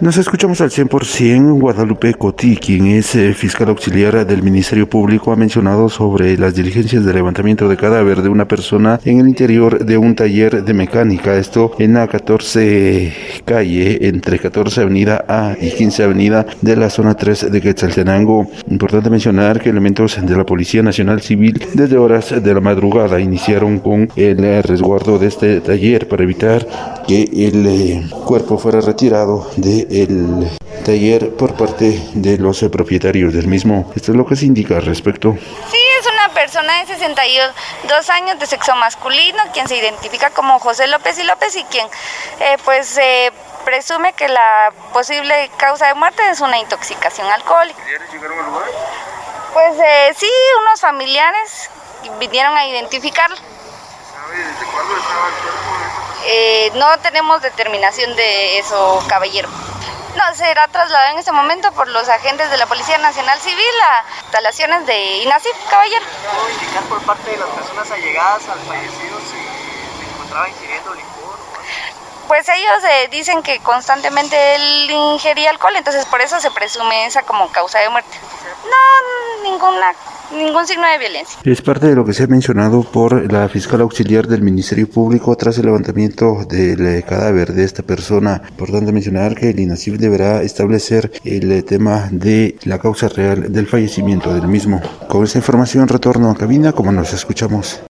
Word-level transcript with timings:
Nos 0.00 0.16
escuchamos 0.16 0.60
al 0.60 0.70
100%. 0.70 1.58
Guadalupe 1.58 2.14
Coti, 2.14 2.56
quien 2.56 2.86
es 2.86 3.16
eh, 3.16 3.34
fiscal 3.34 3.68
auxiliar 3.68 4.24
del 4.24 4.44
Ministerio 4.44 4.88
Público, 4.88 5.32
ha 5.32 5.36
mencionado 5.36 5.88
sobre 5.88 6.38
las 6.38 6.54
diligencias 6.54 7.04
de 7.04 7.12
levantamiento 7.12 7.68
de 7.68 7.76
cadáver 7.76 8.22
de 8.22 8.28
una 8.28 8.46
persona 8.46 9.00
en 9.04 9.18
el 9.18 9.26
interior 9.26 9.84
de 9.84 9.98
un 9.98 10.14
taller 10.14 10.62
de 10.62 10.72
mecánica. 10.72 11.36
Esto 11.36 11.72
en 11.80 11.94
la 11.94 12.06
14 12.06 13.12
calle, 13.44 14.06
entre 14.06 14.38
14 14.38 14.82
Avenida 14.82 15.24
A 15.26 15.56
y 15.60 15.72
15 15.72 16.04
Avenida 16.04 16.46
de 16.60 16.76
la 16.76 16.90
zona 16.90 17.16
3 17.16 17.50
de 17.50 17.60
Quetzaltenango. 17.60 18.46
Importante 18.70 19.10
mencionar 19.10 19.60
que 19.60 19.70
elementos 19.70 20.16
de 20.24 20.36
la 20.36 20.46
Policía 20.46 20.84
Nacional 20.84 21.22
Civil 21.22 21.60
desde 21.74 21.98
horas 21.98 22.40
de 22.40 22.54
la 22.54 22.60
madrugada 22.60 23.18
iniciaron 23.18 23.80
con 23.80 24.08
el 24.14 24.44
eh, 24.44 24.62
resguardo 24.62 25.18
de 25.18 25.26
este 25.26 25.60
taller 25.60 26.06
para 26.06 26.22
evitar 26.22 26.64
que 27.08 27.22
el 27.22 27.66
eh, 27.66 28.06
cuerpo 28.24 28.58
fuera 28.58 28.80
retirado 28.80 29.48
de 29.56 29.87
el 29.90 30.50
taller 30.84 31.34
por 31.36 31.56
parte 31.56 32.00
de 32.14 32.38
los 32.38 32.60
propietarios 32.70 33.32
del 33.32 33.46
mismo. 33.46 33.92
Esto 33.94 34.12
es 34.12 34.16
lo 34.16 34.26
que 34.26 34.36
se 34.36 34.46
indica 34.46 34.76
al 34.76 34.86
respecto. 34.86 35.36
Sí, 35.70 35.78
es 36.00 36.06
una 36.06 36.34
persona 36.34 36.80
de 36.80 36.86
62 36.86 38.10
años 38.10 38.38
de 38.38 38.46
sexo 38.46 38.74
masculino, 38.76 39.42
quien 39.52 39.68
se 39.68 39.76
identifica 39.76 40.30
como 40.30 40.58
José 40.58 40.86
López 40.86 41.18
y 41.18 41.24
López 41.24 41.56
y 41.56 41.64
quien 41.64 41.86
eh, 42.40 42.56
pues 42.64 42.96
eh, 42.98 43.32
presume 43.64 44.12
que 44.14 44.28
la 44.28 44.72
posible 44.92 45.50
causa 45.56 45.88
de 45.88 45.94
muerte 45.94 46.22
es 46.30 46.40
una 46.40 46.58
intoxicación 46.58 47.26
alcohólica. 47.30 47.78
llegaron 48.12 48.38
al 48.38 48.46
lugar? 48.46 48.68
Pues 49.52 49.74
eh, 49.78 50.14
sí, 50.16 50.30
unos 50.62 50.80
familiares 50.80 51.70
vinieron 52.18 52.56
a 52.56 52.66
identificarlo. 52.66 53.36
¿Sabe 53.36 54.38
desde 54.38 54.64
cuándo 54.72 54.96
estaba 54.96 55.28
el 55.28 55.34
cuerpo? 55.34 55.68
Eh, 56.26 56.70
no 56.74 56.98
tenemos 56.98 57.40
determinación 57.42 58.14
de 58.16 58.58
eso, 58.58 59.02
caballero. 59.08 59.48
No, 60.18 60.34
será 60.34 60.66
trasladado 60.66 61.12
en 61.12 61.18
este 61.18 61.30
momento 61.30 61.70
por 61.72 61.86
los 61.86 62.08
agentes 62.08 62.50
de 62.50 62.56
la 62.56 62.66
Policía 62.66 62.98
Nacional 62.98 63.38
Civil 63.38 63.74
a 63.88 64.22
instalaciones 64.22 64.84
de 64.84 65.18
INACIF, 65.18 65.54
caballero. 65.70 66.04
¿Puedo 66.34 66.50
indicar 66.50 66.82
por 66.84 67.00
parte 67.02 67.30
de 67.30 67.36
las 67.36 67.48
personas 67.50 67.88
allegadas 67.88 68.48
al 68.48 68.58
fallecido 68.58 69.16
si 69.20 69.38
se 69.38 70.10
encontraba 70.10 70.48
ingiriendo 70.48 70.92
licor? 70.94 71.38
Pues 72.28 72.46
ellos 72.48 72.84
eh, 72.84 73.08
dicen 73.10 73.42
que 73.42 73.58
constantemente 73.60 74.36
él 74.54 74.90
ingería 74.90 75.50
alcohol, 75.50 75.72
entonces 75.76 76.04
por 76.06 76.20
eso 76.20 76.38
se 76.40 76.50
presume 76.50 77.06
esa 77.06 77.22
como 77.22 77.50
causa 77.50 77.78
de 77.80 77.88
muerte. 77.88 78.16
No, 78.64 79.50
ninguna 79.50 79.94
ningún 80.36 80.66
signo 80.66 80.86
de 80.86 80.98
violencia. 80.98 81.38
Es 81.44 81.62
parte 81.62 81.86
de 81.86 81.94
lo 81.94 82.04
que 82.04 82.12
se 82.12 82.24
ha 82.24 82.26
mencionado 82.26 82.82
por 82.82 83.32
la 83.32 83.48
fiscal 83.48 83.80
auxiliar 83.80 84.26
del 84.26 84.42
Ministerio 84.42 84.88
Público 84.88 85.34
tras 85.36 85.58
el 85.58 85.66
levantamiento 85.66 86.44
del 86.48 86.86
eh, 86.86 87.02
cadáver 87.02 87.52
de 87.52 87.64
esta 87.64 87.82
persona. 87.82 88.42
Importante 88.50 88.92
mencionar 88.92 89.34
que 89.34 89.50
el 89.50 89.60
INACIF 89.60 89.98
deberá 89.98 90.42
establecer 90.42 91.10
el 91.24 91.50
eh, 91.50 91.62
tema 91.62 92.08
de 92.10 92.56
la 92.64 92.78
causa 92.78 93.08
real 93.08 93.52
del 93.52 93.66
fallecimiento 93.66 94.34
del 94.34 94.48
mismo. 94.48 94.80
Con 95.08 95.24
esta 95.24 95.38
información 95.38 95.88
retorno 95.88 96.30
a 96.30 96.36
cabina 96.36 96.72
como 96.72 96.92
nos 96.92 97.12
escuchamos. 97.12 97.80